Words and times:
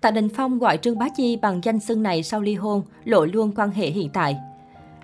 Tạ 0.00 0.10
Đình 0.10 0.28
Phong 0.28 0.58
gọi 0.58 0.76
Trương 0.76 0.98
Bá 0.98 1.08
Chi 1.08 1.36
bằng 1.36 1.60
danh 1.64 1.80
xưng 1.80 2.02
này 2.02 2.22
sau 2.22 2.40
ly 2.40 2.54
hôn, 2.54 2.82
lộ 3.04 3.24
luôn 3.24 3.52
quan 3.56 3.70
hệ 3.70 3.90
hiện 3.90 4.08
tại. 4.12 4.36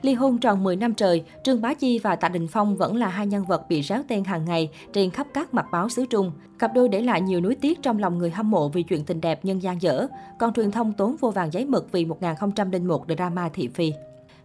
Ly 0.02 0.14
hôn 0.14 0.38
tròn 0.38 0.64
10 0.64 0.76
năm 0.76 0.94
trời, 0.94 1.24
Trương 1.44 1.60
Bá 1.60 1.74
Chi 1.74 1.98
và 1.98 2.17
Tạ 2.17 2.28
Đình 2.28 2.48
Phong 2.48 2.76
vẫn 2.76 2.96
là 2.96 3.08
hai 3.08 3.26
nhân 3.26 3.44
vật 3.44 3.68
bị 3.68 3.80
ráo 3.80 4.02
tên 4.08 4.25
hàng 4.25 4.44
ngày 4.44 4.70
trên 4.92 5.10
khắp 5.10 5.26
các 5.34 5.54
mặt 5.54 5.67
báo 5.72 5.88
xứ 5.88 6.07
Trung. 6.10 6.33
Cặp 6.58 6.75
đôi 6.75 6.88
để 6.88 7.00
lại 7.00 7.20
nhiều 7.20 7.41
nuối 7.41 7.54
tiếc 7.54 7.83
trong 7.83 7.99
lòng 7.99 8.18
người 8.18 8.30
hâm 8.30 8.50
mộ 8.50 8.68
vì 8.68 8.82
chuyện 8.82 9.04
tình 9.04 9.20
đẹp 9.20 9.45
nhân 9.45 9.62
gian 9.62 9.82
dở, 9.82 10.07
còn 10.38 10.52
truyền 10.52 10.70
thông 10.70 10.93
tốn 10.93 11.17
vô 11.21 11.31
vàng 11.31 11.53
giấy 11.53 11.65
mực 11.65 11.93
vì 11.93 12.05
1001 12.05 13.05
drama 13.17 13.49
thị 13.49 13.69
phi. 13.69 13.93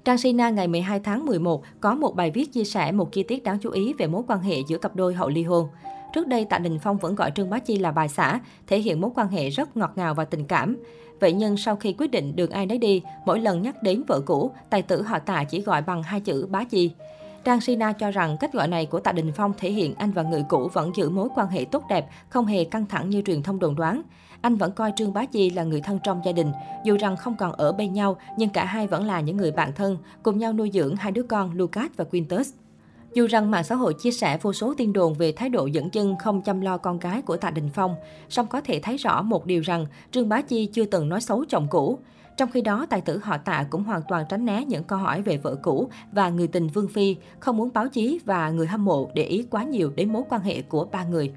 Trang 0.06 0.18
Sina 0.18 0.50
ngày 0.50 0.68
12 0.68 1.00
tháng 1.00 1.26
11 1.26 1.64
có 1.80 1.96
một 1.96 2.16
bài 2.16 2.32
viết 2.32 2.54
chia 2.54 2.64
sẻ 2.64 2.92
một 2.92 3.12
chi 3.12 3.24
tiết 3.24 3.44
đáng 3.44 3.60
chú 3.60 3.72
ý 3.72 3.94
về 3.94 4.08
mối 4.08 4.24
quan 4.28 4.42
hệ 4.42 4.56
giữa 4.68 4.78
cặp 4.78 4.96
đôi 4.96 5.14
hậu 5.14 5.30
ly 5.30 5.44
hôn. 5.44 5.68
Trước 6.14 6.28
đây, 6.28 6.46
Tạ 6.46 6.57
Đình 6.57 6.80
Phong 6.80 6.98
vẫn 6.98 7.16
gọi 7.16 7.32
Trương 7.32 7.50
Bá 7.50 7.60
Chi 7.60 7.78
là 7.78 7.92
bà 7.92 8.07
xã, 8.07 8.39
thể 8.68 8.80
hiện 8.80 9.02
mối 9.02 9.12
quan 9.16 9.28
hệ 9.28 9.50
rất 9.50 9.78
ngọt 9.78 9.92
ngào 9.96 10.14
và 10.14 10.25
tình 10.25 10.46
cảm. 10.46 10.78
Vậy 11.20 11.34
nhưng 11.34 11.57
sau 11.57 11.75
khi 11.75 11.96
quyết 11.98 12.12
định 12.12 12.36
đường 12.36 12.51
ai 12.51 12.65
nấy 12.65 12.78
đi, 12.78 13.01
mỗi 13.25 13.39
lần 13.39 13.61
nhắc 13.61 13.84
đến 13.84 14.04
vợ 14.07 14.21
cũ, 14.25 14.51
tài 14.70 14.82
tử 14.82 15.01
họ 15.01 15.20
Tạ 15.20 15.43
chỉ 15.43 15.61
gọi 15.61 15.82
bằng 15.82 16.04
hai 16.04 16.20
chữ 16.20 16.48
Bá 16.50 16.64
Chi. 16.64 16.92
Trang 17.43 17.61
Sina 17.61 17.93
cho 17.93 18.11
rằng 18.11 18.37
cách 18.39 18.54
gọi 18.54 18.68
này 18.68 18.86
của 18.86 19.00
Tạ 19.00 19.11
Đình 19.11 19.32
Phong 19.36 19.54
thể 19.57 19.71
hiện 19.71 19.96
anh 19.96 20.11
và 20.11 20.24
người 20.24 20.43
cũ 20.50 20.70
vẫn 20.74 20.92
giữ 20.96 21.10
mối 21.10 21.29
quan 21.36 21.48
hệ 21.48 21.65
tốt 21.65 21.84
đẹp, 21.89 22.10
không 22.29 22.46
hề 22.46 22.64
căng 22.64 22.86
thẳng 22.86 23.10
như 23.10 23.21
truyền 23.21 23.43
thông 23.43 23.60
đồn 23.60 23.76
đoán. 23.76 24.01
Anh 24.42 24.56
vẫn 24.56 24.71
coi 24.71 24.93
Trương 24.96 25.14
Bá 25.14 25.26
Chi 25.26 25.50
là 25.50 25.64
người 25.64 25.82
thân 25.82 26.00
trong 26.04 26.21
gia 26.26 26.32
đình, 26.32 26.51
dù 26.86 26.98
rằng 26.98 27.18
không 27.18 27.36
còn 27.36 27.51
ở 27.51 27.71
bên 27.71 27.93
nhau 27.93 28.18
nhưng 28.37 28.50
cả 28.50 28.65
hai 28.65 28.87
vẫn 28.87 29.06
là 29.06 29.21
những 29.21 29.37
người 29.37 29.51
bạn 29.51 29.71
thân, 29.73 29.98
cùng 30.23 30.37
nhau 30.37 30.54
nuôi 30.54 30.71
dưỡng 30.73 30.96
hai 30.96 31.12
đứa 31.12 31.23
con 31.23 31.51
Lucas 31.54 31.92
và 31.98 32.03
Quintus. 32.03 32.53
Dù 33.14 33.28
rằng 33.28 33.52
mạng 33.52 33.64
xã 33.64 33.76
hội 33.76 33.94
chia 33.94 34.12
sẻ 34.12 34.38
vô 34.42 34.54
số 34.54 34.73
tin 34.78 34.94
đồn 34.94 35.14
về 35.14 35.31
thái 35.31 35.50
độ 35.50 35.66
dẫn 35.66 35.90
chân 35.90 36.16
không 36.20 36.42
chăm 36.42 36.62
lo 36.62 36.78
con 36.78 37.00
gái 37.00 37.22
của 37.22 37.38
Tạ 37.38 37.52
Đình 37.52 37.70
Phong, 37.73 37.95
song 38.30 38.48
có 38.48 38.62
thể 38.62 38.80
thấy 38.84 38.98
rõ 38.98 39.22
một 39.22 39.45
điều 39.45 39.62
rằng 39.62 39.86
Trương 40.12 40.30
Bá 40.30 40.42
Chi 40.42 40.66
chưa 40.66 40.86
từng 40.86 41.09
nói 41.09 41.22
xấu 41.22 41.45
chồng 41.50 41.68
cũ. 41.70 42.00
Trong 42.38 42.52
khi 42.52 42.62
đó, 42.62 42.86
tài 42.90 43.02
tử 43.02 43.18
họ 43.23 43.38
Tạ 43.38 43.66
cũng 43.70 43.84
hoàn 43.84 44.02
toàn 44.08 44.26
tránh 44.30 44.46
né 44.46 44.66
những 44.66 44.84
câu 44.84 45.00
hỏi 45.00 45.22
về 45.22 45.38
vợ 45.38 45.56
cũ 45.56 45.90
và 46.12 46.30
người 46.30 46.48
tình 46.48 46.68
Vương 46.68 46.88
Phi, 46.88 47.16
không 47.40 47.58
muốn 47.58 47.70
báo 47.74 47.88
chí 47.88 48.20
và 48.26 48.50
người 48.50 48.68
hâm 48.68 48.86
mộ 48.86 49.10
để 49.14 49.23
ý 49.23 49.46
quá 49.50 49.64
nhiều 49.64 49.92
đến 49.96 50.14
mối 50.14 50.23
quan 50.30 50.42
hệ 50.42 50.62
của 50.62 50.86
ba 50.92 51.04
người. 51.04 51.34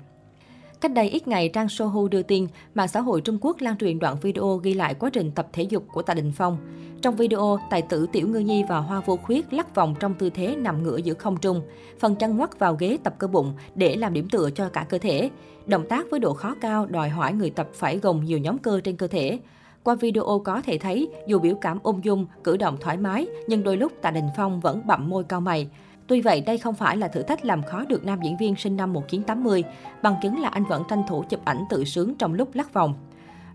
Cách 0.82 0.92
đây 0.92 1.08
ít 1.08 1.28
ngày, 1.28 1.48
trang 1.48 1.68
Sohu 1.68 2.08
đưa 2.08 2.22
tin, 2.22 2.46
mạng 2.74 2.88
xã 2.88 3.00
hội 3.00 3.20
Trung 3.20 3.38
Quốc 3.40 3.56
lan 3.60 3.76
truyền 3.76 3.98
đoạn 3.98 4.16
video 4.22 4.56
ghi 4.56 4.74
lại 4.74 4.94
quá 4.94 5.10
trình 5.12 5.30
tập 5.30 5.48
thể 5.52 5.62
dục 5.62 5.84
của 5.92 6.02
Tạ 6.02 6.14
Đình 6.14 6.32
Phong. 6.36 6.56
Trong 7.02 7.16
video, 7.16 7.58
tài 7.70 7.82
tử 7.82 8.06
Tiểu 8.12 8.28
Ngư 8.28 8.38
Nhi 8.38 8.64
và 8.68 8.78
Hoa 8.78 9.00
Vô 9.00 9.16
Khuyết 9.16 9.52
lắc 9.52 9.74
vòng 9.74 9.94
trong 10.00 10.14
tư 10.14 10.30
thế 10.30 10.56
nằm 10.56 10.82
ngửa 10.82 10.96
giữa 10.96 11.14
không 11.14 11.36
trung. 11.36 11.62
Phần 12.00 12.14
chân 12.14 12.36
ngoắt 12.36 12.58
vào 12.58 12.76
ghế 12.78 12.98
tập 13.04 13.14
cơ 13.18 13.26
bụng 13.26 13.54
để 13.74 13.96
làm 13.96 14.12
điểm 14.12 14.28
tựa 14.28 14.50
cho 14.50 14.68
cả 14.68 14.86
cơ 14.88 14.98
thể. 14.98 15.30
Động 15.66 15.86
tác 15.88 16.06
với 16.10 16.20
độ 16.20 16.34
khó 16.34 16.54
cao 16.60 16.86
đòi 16.86 17.08
hỏi 17.08 17.32
người 17.32 17.50
tập 17.50 17.68
phải 17.74 17.98
gồng 17.98 18.24
nhiều 18.24 18.38
nhóm 18.38 18.58
cơ 18.58 18.80
trên 18.84 18.96
cơ 18.96 19.06
thể. 19.06 19.38
Qua 19.82 19.94
video 19.94 20.42
có 20.44 20.62
thể 20.62 20.78
thấy, 20.78 21.08
dù 21.26 21.38
biểu 21.38 21.54
cảm 21.54 21.78
ung 21.82 22.04
dung, 22.04 22.26
cử 22.44 22.56
động 22.56 22.76
thoải 22.80 22.96
mái, 22.96 23.26
nhưng 23.46 23.62
đôi 23.62 23.76
lúc 23.76 23.92
Tạ 24.02 24.10
Đình 24.10 24.28
Phong 24.36 24.60
vẫn 24.60 24.86
bậm 24.86 25.10
môi 25.10 25.24
cao 25.24 25.40
mày. 25.40 25.68
Tuy 26.12 26.20
vậy, 26.20 26.40
đây 26.40 26.58
không 26.58 26.74
phải 26.74 26.96
là 26.96 27.08
thử 27.08 27.22
thách 27.22 27.44
làm 27.44 27.62
khó 27.62 27.84
được 27.88 28.04
nam 28.04 28.20
diễn 28.22 28.36
viên 28.36 28.56
sinh 28.56 28.76
năm 28.76 28.92
1980, 28.92 29.64
bằng 30.02 30.14
chứng 30.22 30.40
là 30.40 30.48
anh 30.48 30.64
vẫn 30.64 30.82
tranh 30.88 31.02
thủ 31.08 31.24
chụp 31.28 31.40
ảnh 31.44 31.64
tự 31.70 31.84
sướng 31.84 32.14
trong 32.14 32.34
lúc 32.34 32.54
lắc 32.54 32.72
vòng. 32.72 32.94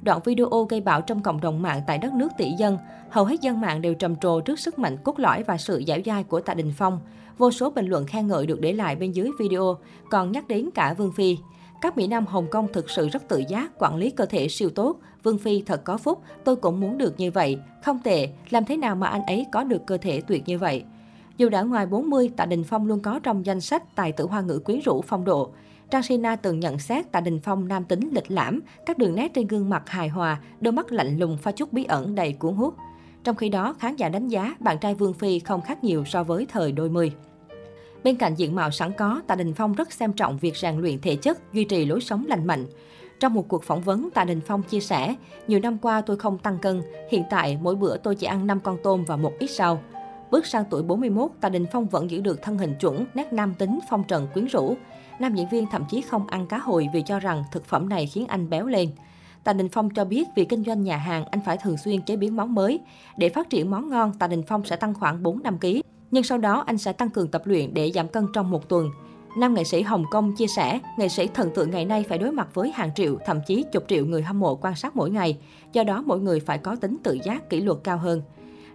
Đoạn 0.01 0.19
video 0.25 0.67
gây 0.69 0.81
bão 0.81 1.01
trong 1.01 1.21
cộng 1.21 1.41
đồng 1.41 1.61
mạng 1.61 1.81
tại 1.87 1.97
đất 1.97 2.13
nước 2.13 2.27
tỷ 2.37 2.51
dân. 2.51 2.77
Hầu 3.09 3.25
hết 3.25 3.41
dân 3.41 3.61
mạng 3.61 3.81
đều 3.81 3.93
trầm 3.93 4.15
trồ 4.15 4.41
trước 4.41 4.59
sức 4.59 4.79
mạnh 4.79 4.97
cốt 5.03 5.19
lõi 5.19 5.43
và 5.43 5.57
sự 5.57 5.83
dẻo 5.87 5.99
dai 6.05 6.23
của 6.23 6.41
Tạ 6.41 6.53
Đình 6.53 6.73
Phong. 6.77 6.99
Vô 7.37 7.51
số 7.51 7.69
bình 7.69 7.87
luận 7.87 8.05
khen 8.05 8.27
ngợi 8.27 8.45
được 8.45 8.61
để 8.61 8.73
lại 8.73 8.95
bên 8.95 9.11
dưới 9.11 9.29
video, 9.39 9.77
còn 10.09 10.31
nhắc 10.31 10.47
đến 10.47 10.69
cả 10.75 10.93
Vương 10.93 11.11
Phi. 11.11 11.37
Các 11.81 11.97
Mỹ 11.97 12.07
Nam 12.07 12.25
Hồng 12.25 12.47
Kông 12.51 12.67
thực 12.73 12.89
sự 12.89 13.09
rất 13.09 13.27
tự 13.27 13.43
giác, 13.49 13.71
quản 13.79 13.95
lý 13.95 14.09
cơ 14.09 14.25
thể 14.25 14.47
siêu 14.47 14.69
tốt. 14.69 14.97
Vương 15.23 15.37
Phi 15.37 15.61
thật 15.61 15.83
có 15.83 15.97
phúc, 15.97 16.21
tôi 16.43 16.55
cũng 16.55 16.79
muốn 16.79 16.97
được 16.97 17.19
như 17.19 17.31
vậy. 17.31 17.57
Không 17.83 17.99
tệ, 18.03 18.29
làm 18.49 18.65
thế 18.65 18.77
nào 18.77 18.95
mà 18.95 19.07
anh 19.07 19.25
ấy 19.25 19.45
có 19.51 19.63
được 19.63 19.85
cơ 19.87 19.97
thể 19.97 20.21
tuyệt 20.21 20.43
như 20.45 20.57
vậy? 20.57 20.83
Dù 21.37 21.49
đã 21.49 21.61
ngoài 21.61 21.85
40, 21.85 22.31
Tạ 22.37 22.45
Đình 22.45 22.63
Phong 22.63 22.87
luôn 22.87 22.99
có 22.99 23.19
trong 23.19 23.45
danh 23.45 23.61
sách 23.61 23.95
tài 23.95 24.11
tử 24.11 24.25
hoa 24.25 24.41
ngữ 24.41 24.59
quyến 24.59 24.79
rũ 24.79 25.01
phong 25.07 25.25
độ. 25.25 25.51
Trang 25.89 26.03
Sina 26.03 26.35
từng 26.35 26.59
nhận 26.59 26.79
xét 26.79 27.11
Tạ 27.11 27.19
Đình 27.19 27.39
Phong 27.43 27.67
nam 27.67 27.83
tính 27.83 28.09
lịch 28.11 28.31
lãm, 28.31 28.59
các 28.85 28.97
đường 28.97 29.15
nét 29.15 29.33
trên 29.33 29.47
gương 29.47 29.69
mặt 29.69 29.89
hài 29.89 30.09
hòa, 30.09 30.41
đôi 30.61 30.71
mắt 30.71 30.91
lạnh 30.91 31.19
lùng 31.19 31.37
pha 31.37 31.51
chút 31.51 31.73
bí 31.73 31.83
ẩn 31.83 32.15
đầy 32.15 32.33
cuốn 32.33 32.53
hút. 32.53 32.73
Trong 33.23 33.35
khi 33.35 33.49
đó, 33.49 33.75
khán 33.79 33.95
giả 33.95 34.09
đánh 34.09 34.27
giá 34.27 34.55
bạn 34.59 34.77
trai 34.77 34.93
Vương 34.95 35.13
Phi 35.13 35.39
không 35.39 35.61
khác 35.61 35.83
nhiều 35.83 36.05
so 36.05 36.23
với 36.23 36.45
thời 36.45 36.71
đôi 36.71 36.89
mươi. 36.89 37.11
Bên 38.03 38.15
cạnh 38.15 38.35
diện 38.35 38.55
mạo 38.55 38.71
sẵn 38.71 38.91
có, 38.93 39.21
Tạ 39.27 39.35
Đình 39.35 39.53
Phong 39.53 39.73
rất 39.73 39.91
xem 39.91 40.13
trọng 40.13 40.37
việc 40.37 40.57
rèn 40.57 40.77
luyện 40.77 41.01
thể 41.01 41.15
chất, 41.15 41.53
duy 41.53 41.63
trì 41.63 41.85
lối 41.85 42.01
sống 42.01 42.25
lành 42.27 42.47
mạnh. 42.47 42.65
Trong 43.19 43.33
một 43.33 43.47
cuộc 43.47 43.63
phỏng 43.63 43.81
vấn, 43.81 44.09
Tạ 44.13 44.23
Đình 44.23 44.41
Phong 44.47 44.63
chia 44.63 44.79
sẻ, 44.79 45.15
nhiều 45.47 45.59
năm 45.59 45.77
qua 45.77 46.01
tôi 46.01 46.17
không 46.17 46.37
tăng 46.37 46.59
cân, 46.59 46.81
hiện 47.11 47.23
tại 47.29 47.57
mỗi 47.61 47.75
bữa 47.75 47.97
tôi 47.97 48.15
chỉ 48.15 48.27
ăn 48.27 48.47
5 48.47 48.59
con 48.59 48.77
tôm 48.83 49.03
và 49.07 49.15
một 49.15 49.33
ít 49.39 49.49
rau. 49.49 49.81
Bước 50.31 50.45
sang 50.45 50.63
tuổi 50.69 50.83
41, 50.83 51.31
Tạ 51.41 51.49
Đình 51.49 51.65
Phong 51.71 51.87
vẫn 51.87 52.11
giữ 52.11 52.21
được 52.21 52.41
thân 52.41 52.57
hình 52.57 52.75
chuẩn, 52.79 53.05
nét 53.13 53.33
nam 53.33 53.53
tính, 53.53 53.79
phong 53.89 54.03
trần 54.03 54.27
quyến 54.33 54.45
rũ. 54.45 54.75
Nam 55.19 55.35
diễn 55.35 55.49
viên 55.49 55.65
thậm 55.71 55.83
chí 55.89 56.01
không 56.01 56.27
ăn 56.27 56.47
cá 56.47 56.57
hồi 56.57 56.87
vì 56.93 57.01
cho 57.01 57.19
rằng 57.19 57.43
thực 57.51 57.65
phẩm 57.65 57.89
này 57.89 58.07
khiến 58.07 58.25
anh 58.27 58.49
béo 58.49 58.65
lên. 58.65 58.89
Tạ 59.43 59.53
Đình 59.53 59.69
Phong 59.69 59.89
cho 59.89 60.05
biết 60.05 60.27
vì 60.35 60.45
kinh 60.45 60.63
doanh 60.63 60.83
nhà 60.83 60.97
hàng, 60.97 61.25
anh 61.25 61.41
phải 61.45 61.57
thường 61.57 61.77
xuyên 61.77 62.01
chế 62.01 62.15
biến 62.15 62.35
món 62.35 62.55
mới. 62.55 62.79
Để 63.17 63.29
phát 63.29 63.49
triển 63.49 63.71
món 63.71 63.89
ngon, 63.89 64.13
Tạ 64.19 64.27
Đình 64.27 64.43
Phong 64.47 64.65
sẽ 64.65 64.75
tăng 64.75 64.93
khoảng 64.93 65.23
4-5 65.23 65.57
kg. 65.57 65.81
Nhưng 66.11 66.23
sau 66.23 66.37
đó 66.37 66.63
anh 66.67 66.77
sẽ 66.77 66.93
tăng 66.93 67.09
cường 67.09 67.27
tập 67.27 67.41
luyện 67.45 67.73
để 67.73 67.91
giảm 67.91 68.07
cân 68.07 68.27
trong 68.33 68.51
một 68.51 68.69
tuần. 68.69 68.89
Nam 69.37 69.53
nghệ 69.53 69.63
sĩ 69.63 69.81
Hồng 69.81 70.05
Kông 70.11 70.35
chia 70.35 70.47
sẻ, 70.47 70.79
nghệ 70.97 71.09
sĩ 71.09 71.27
thần 71.27 71.49
tượng 71.55 71.71
ngày 71.71 71.85
nay 71.85 72.05
phải 72.09 72.17
đối 72.17 72.31
mặt 72.31 72.47
với 72.53 72.71
hàng 72.71 72.93
triệu, 72.95 73.17
thậm 73.25 73.39
chí 73.47 73.65
chục 73.71 73.83
triệu 73.87 74.05
người 74.05 74.21
hâm 74.21 74.39
mộ 74.39 74.55
quan 74.55 74.75
sát 74.75 74.95
mỗi 74.95 75.09
ngày. 75.09 75.37
Do 75.73 75.83
đó, 75.83 76.03
mỗi 76.05 76.19
người 76.19 76.39
phải 76.39 76.57
có 76.57 76.75
tính 76.75 76.97
tự 77.03 77.17
giác, 77.23 77.49
kỷ 77.49 77.61
luật 77.61 77.77
cao 77.83 77.97
hơn. 77.97 78.21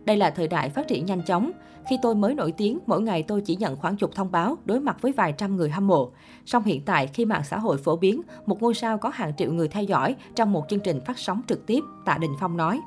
Đây 0.05 0.17
là 0.17 0.31
thời 0.31 0.49
đại 0.49 0.71
phát 0.71 0.89
triển 0.89 1.07
nhanh 1.07 1.23
chóng. 1.23 1.51
Khi 1.89 1.99
tôi 2.03 2.15
mới 2.15 2.35
nổi 2.35 2.53
tiếng, 2.53 2.79
mỗi 2.87 3.03
ngày 3.03 3.23
tôi 3.23 3.41
chỉ 3.41 3.57
nhận 3.57 3.77
khoảng 3.77 3.97
chục 3.97 4.15
thông 4.15 4.31
báo 4.31 4.57
đối 4.65 4.81
mặt 4.81 4.97
với 5.01 5.13
vài 5.13 5.33
trăm 5.39 5.57
người 5.57 5.71
hâm 5.71 5.87
mộ. 5.87 6.11
Song 6.47 6.63
hiện 6.63 6.83
tại, 6.85 7.07
khi 7.07 7.25
mạng 7.25 7.43
xã 7.45 7.59
hội 7.59 7.79
phổ 7.79 7.97
biến, 7.97 8.21
một 8.47 8.63
ngôi 8.63 8.75
sao 8.75 8.99
có 8.99 9.09
hàng 9.09 9.33
triệu 9.37 9.53
người 9.53 9.69
theo 9.69 9.85
dõi 9.85 10.17
trong 10.35 10.53
một 10.53 10.65
chương 10.69 10.81
trình 10.81 11.01
phát 11.07 11.19
sóng 11.19 11.41
trực 11.49 11.67
tiếp, 11.67 11.81
Tạ 12.05 12.19
Đình 12.21 12.33
Phong 12.41 12.57
nói. 12.57 12.81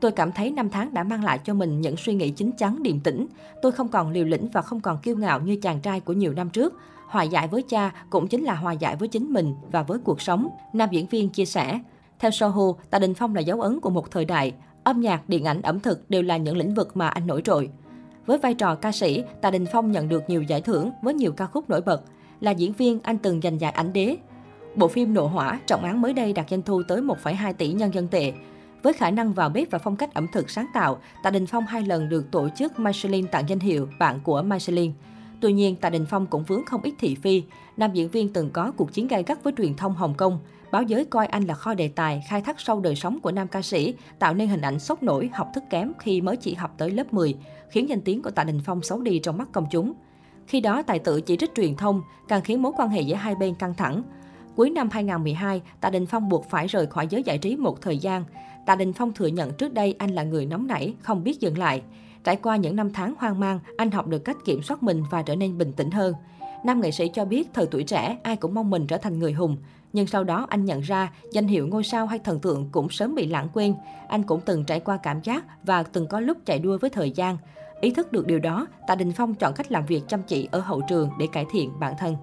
Tôi 0.00 0.12
cảm 0.12 0.32
thấy 0.32 0.50
năm 0.50 0.70
tháng 0.70 0.94
đã 0.94 1.02
mang 1.02 1.24
lại 1.24 1.38
cho 1.44 1.54
mình 1.54 1.80
những 1.80 1.96
suy 1.96 2.14
nghĩ 2.14 2.30
chín 2.30 2.50
chắn, 2.58 2.82
điềm 2.82 3.00
tĩnh. 3.00 3.26
Tôi 3.62 3.72
không 3.72 3.88
còn 3.88 4.10
liều 4.10 4.24
lĩnh 4.24 4.48
và 4.52 4.62
không 4.62 4.80
còn 4.80 4.98
kiêu 4.98 5.16
ngạo 5.16 5.40
như 5.40 5.56
chàng 5.62 5.80
trai 5.80 6.00
của 6.00 6.12
nhiều 6.12 6.32
năm 6.32 6.50
trước. 6.50 6.74
Hòa 7.06 7.22
giải 7.22 7.48
với 7.48 7.62
cha 7.62 7.92
cũng 8.10 8.28
chính 8.28 8.44
là 8.44 8.54
hòa 8.54 8.72
giải 8.72 8.96
với 8.96 9.08
chính 9.08 9.32
mình 9.32 9.54
và 9.72 9.82
với 9.82 9.98
cuộc 9.98 10.20
sống. 10.20 10.48
Nam 10.72 10.88
diễn 10.92 11.06
viên 11.06 11.28
chia 11.28 11.44
sẻ. 11.44 11.80
Theo 12.18 12.30
Soho, 12.30 12.72
Tạ 12.90 12.98
Đình 12.98 13.14
Phong 13.14 13.34
là 13.34 13.40
dấu 13.40 13.60
ấn 13.60 13.80
của 13.80 13.90
một 13.90 14.10
thời 14.10 14.24
đại. 14.24 14.52
Âm 14.84 15.00
nhạc, 15.00 15.28
điện 15.28 15.44
ảnh, 15.44 15.62
ẩm 15.62 15.80
thực 15.80 16.10
đều 16.10 16.22
là 16.22 16.36
những 16.36 16.56
lĩnh 16.56 16.74
vực 16.74 16.96
mà 16.96 17.08
anh 17.08 17.26
nổi 17.26 17.42
trội. 17.44 17.70
Với 18.26 18.38
vai 18.38 18.54
trò 18.54 18.74
ca 18.74 18.92
sĩ, 18.92 19.22
Tạ 19.40 19.50
Đình 19.50 19.66
Phong 19.72 19.92
nhận 19.92 20.08
được 20.08 20.22
nhiều 20.28 20.42
giải 20.42 20.60
thưởng 20.60 20.90
với 21.02 21.14
nhiều 21.14 21.32
ca 21.32 21.46
khúc 21.46 21.70
nổi 21.70 21.80
bật. 21.80 22.02
Là 22.40 22.50
diễn 22.50 22.72
viên, 22.72 23.00
anh 23.02 23.18
từng 23.18 23.40
giành 23.40 23.60
giải 23.60 23.72
ảnh 23.72 23.92
đế. 23.92 24.16
Bộ 24.76 24.88
phim 24.88 25.14
Nộ 25.14 25.26
Hỏa, 25.26 25.60
trọng 25.66 25.84
án 25.84 26.00
mới 26.00 26.12
đây 26.12 26.32
đạt 26.32 26.50
doanh 26.50 26.62
thu 26.62 26.82
tới 26.88 27.00
1,2 27.00 27.52
tỷ 27.52 27.72
nhân 27.72 27.94
dân 27.94 28.08
tệ. 28.08 28.32
Với 28.82 28.92
khả 28.92 29.10
năng 29.10 29.32
vào 29.32 29.48
bếp 29.48 29.70
và 29.70 29.78
phong 29.78 29.96
cách 29.96 30.14
ẩm 30.14 30.26
thực 30.32 30.50
sáng 30.50 30.66
tạo, 30.74 30.98
Tạ 31.22 31.30
Đình 31.30 31.46
Phong 31.46 31.66
hai 31.66 31.82
lần 31.82 32.08
được 32.08 32.30
tổ 32.30 32.48
chức 32.56 32.78
Michelin 32.78 33.26
tặng 33.26 33.48
danh 33.48 33.60
hiệu 33.60 33.88
bạn 33.98 34.20
của 34.24 34.42
Michelin. 34.42 34.92
Tuy 35.44 35.52
nhiên, 35.52 35.76
Tạ 35.76 35.90
Đình 35.90 36.06
Phong 36.06 36.26
cũng 36.26 36.44
vướng 36.44 36.64
không 36.64 36.82
ít 36.82 36.94
thị 36.98 37.14
phi. 37.14 37.42
Nam 37.76 37.92
diễn 37.92 38.08
viên 38.08 38.32
từng 38.32 38.50
có 38.50 38.72
cuộc 38.76 38.92
chiến 38.92 39.08
gay 39.08 39.22
gắt 39.26 39.44
với 39.44 39.52
truyền 39.58 39.74
thông 39.74 39.94
Hồng 39.94 40.14
Kông. 40.14 40.38
Báo 40.72 40.82
giới 40.82 41.04
coi 41.04 41.26
anh 41.26 41.44
là 41.44 41.54
kho 41.54 41.74
đề 41.74 41.88
tài, 41.88 42.24
khai 42.28 42.40
thác 42.40 42.60
sâu 42.60 42.80
đời 42.80 42.96
sống 42.96 43.20
của 43.20 43.32
nam 43.32 43.48
ca 43.48 43.62
sĩ, 43.62 43.94
tạo 44.18 44.34
nên 44.34 44.48
hình 44.48 44.60
ảnh 44.60 44.78
sốc 44.78 45.02
nổi, 45.02 45.30
học 45.32 45.50
thức 45.54 45.64
kém 45.70 45.92
khi 45.98 46.20
mới 46.20 46.36
chỉ 46.36 46.54
học 46.54 46.74
tới 46.78 46.90
lớp 46.90 47.12
10, 47.14 47.34
khiến 47.70 47.88
danh 47.88 48.00
tiếng 48.00 48.22
của 48.22 48.30
Tạ 48.30 48.44
Đình 48.44 48.60
Phong 48.64 48.82
xấu 48.82 49.00
đi 49.00 49.18
trong 49.18 49.38
mắt 49.38 49.48
công 49.52 49.66
chúng. 49.70 49.92
Khi 50.46 50.60
đó, 50.60 50.82
tài 50.82 50.98
tử 50.98 51.20
chỉ 51.20 51.36
trích 51.36 51.54
truyền 51.54 51.76
thông, 51.76 52.02
càng 52.28 52.42
khiến 52.42 52.62
mối 52.62 52.72
quan 52.76 52.88
hệ 52.88 53.00
giữa 53.00 53.16
hai 53.16 53.34
bên 53.34 53.54
căng 53.54 53.74
thẳng. 53.74 54.02
Cuối 54.56 54.70
năm 54.70 54.88
2012, 54.92 55.62
Tạ 55.80 55.90
Đình 55.90 56.06
Phong 56.06 56.28
buộc 56.28 56.50
phải 56.50 56.66
rời 56.66 56.86
khỏi 56.86 57.06
giới 57.10 57.22
giải 57.22 57.38
trí 57.38 57.56
một 57.56 57.80
thời 57.80 57.98
gian. 57.98 58.24
Tạ 58.66 58.76
Đình 58.76 58.92
Phong 58.92 59.12
thừa 59.12 59.26
nhận 59.26 59.52
trước 59.52 59.74
đây 59.74 59.94
anh 59.98 60.10
là 60.10 60.22
người 60.22 60.46
nóng 60.46 60.66
nảy, 60.66 60.94
không 61.00 61.24
biết 61.24 61.40
dừng 61.40 61.58
lại. 61.58 61.82
Trải 62.24 62.36
qua 62.36 62.56
những 62.56 62.76
năm 62.76 62.90
tháng 62.92 63.14
hoang 63.18 63.40
mang, 63.40 63.60
anh 63.76 63.90
học 63.90 64.06
được 64.06 64.18
cách 64.18 64.36
kiểm 64.44 64.62
soát 64.62 64.82
mình 64.82 65.02
và 65.10 65.22
trở 65.22 65.36
nên 65.36 65.58
bình 65.58 65.72
tĩnh 65.72 65.90
hơn. 65.90 66.14
Nam 66.64 66.80
nghệ 66.80 66.90
sĩ 66.90 67.08
cho 67.14 67.24
biết 67.24 67.48
thời 67.54 67.66
tuổi 67.66 67.84
trẻ 67.84 68.18
ai 68.22 68.36
cũng 68.36 68.54
mong 68.54 68.70
mình 68.70 68.86
trở 68.86 68.96
thành 68.96 69.18
người 69.18 69.32
hùng. 69.32 69.56
Nhưng 69.92 70.06
sau 70.06 70.24
đó 70.24 70.46
anh 70.50 70.64
nhận 70.64 70.80
ra 70.80 71.12
danh 71.32 71.46
hiệu 71.46 71.66
ngôi 71.66 71.84
sao 71.84 72.06
hay 72.06 72.18
thần 72.18 72.40
tượng 72.40 72.68
cũng 72.72 72.88
sớm 72.88 73.14
bị 73.14 73.26
lãng 73.26 73.48
quên. 73.52 73.74
Anh 74.08 74.22
cũng 74.22 74.40
từng 74.40 74.64
trải 74.64 74.80
qua 74.80 74.96
cảm 74.96 75.20
giác 75.22 75.44
và 75.64 75.82
từng 75.82 76.06
có 76.06 76.20
lúc 76.20 76.38
chạy 76.46 76.58
đua 76.58 76.78
với 76.78 76.90
thời 76.90 77.10
gian. 77.10 77.38
Ý 77.80 77.90
thức 77.90 78.12
được 78.12 78.26
điều 78.26 78.38
đó, 78.38 78.66
Tạ 78.86 78.94
Đình 78.94 79.12
Phong 79.12 79.34
chọn 79.34 79.54
cách 79.54 79.72
làm 79.72 79.86
việc 79.86 80.02
chăm 80.08 80.22
chỉ 80.22 80.48
ở 80.52 80.60
hậu 80.60 80.80
trường 80.88 81.10
để 81.18 81.26
cải 81.32 81.46
thiện 81.52 81.70
bản 81.80 81.94
thân. 81.98 82.16